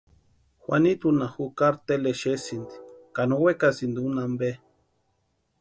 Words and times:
Juanitunha 0.63 1.25
jukari 1.33 1.79
Tele 1.85 2.09
exesïnti 2.13 2.75
ka 3.15 3.21
no 3.27 3.35
wekasïnti 3.43 3.99
úni 4.07 4.19
ampe. 4.25 4.49